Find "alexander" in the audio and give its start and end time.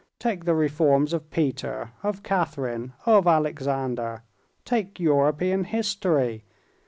3.27-4.23